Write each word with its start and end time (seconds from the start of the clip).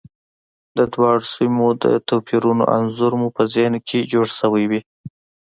د 0.77 0.79
دواړو 0.93 1.25
سیمو 1.35 1.67
د 1.83 1.85
توپیرونو 2.09 2.63
انځور 2.75 3.13
مو 3.19 3.27
په 3.35 3.43
ذهن 3.53 3.73
کې 3.87 4.09
جوړ 4.11 4.25
شوی 4.39 4.63
وي. 4.71 4.81